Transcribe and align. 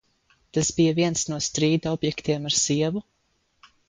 Tas 0.57 0.69
bija 0.77 0.93
viens 0.99 1.25
no 1.31 1.37
strīda 1.47 1.93
objektiem 1.97 2.47
ar 2.53 2.57
sievu? 2.61 3.03